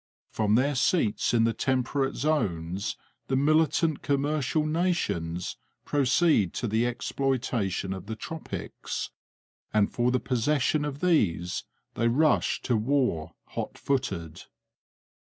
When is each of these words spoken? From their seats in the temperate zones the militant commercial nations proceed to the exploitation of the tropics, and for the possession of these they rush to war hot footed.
From 0.31 0.55
their 0.55 0.73
seats 0.73 1.31
in 1.31 1.43
the 1.43 1.53
temperate 1.53 2.15
zones 2.15 2.97
the 3.27 3.35
militant 3.35 4.01
commercial 4.01 4.65
nations 4.65 5.57
proceed 5.85 6.55
to 6.55 6.67
the 6.67 6.87
exploitation 6.87 7.93
of 7.93 8.07
the 8.07 8.15
tropics, 8.15 9.11
and 9.71 9.93
for 9.93 10.09
the 10.09 10.19
possession 10.19 10.85
of 10.85 11.01
these 11.01 11.65
they 11.93 12.07
rush 12.07 12.63
to 12.63 12.75
war 12.75 13.33
hot 13.49 13.77
footed. 13.77 14.45